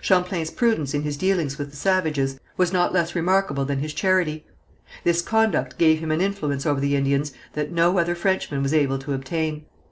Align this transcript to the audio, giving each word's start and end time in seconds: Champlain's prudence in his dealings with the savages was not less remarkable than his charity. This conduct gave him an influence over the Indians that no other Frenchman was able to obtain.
Champlain's 0.00 0.50
prudence 0.50 0.94
in 0.94 1.02
his 1.02 1.18
dealings 1.18 1.58
with 1.58 1.68
the 1.68 1.76
savages 1.76 2.40
was 2.56 2.72
not 2.72 2.94
less 2.94 3.14
remarkable 3.14 3.66
than 3.66 3.80
his 3.80 3.92
charity. 3.92 4.46
This 5.04 5.20
conduct 5.20 5.76
gave 5.76 5.98
him 5.98 6.10
an 6.10 6.22
influence 6.22 6.64
over 6.64 6.80
the 6.80 6.96
Indians 6.96 7.34
that 7.52 7.70
no 7.72 7.98
other 7.98 8.14
Frenchman 8.14 8.62
was 8.62 8.72
able 8.72 8.98
to 8.98 9.12
obtain. 9.12 9.66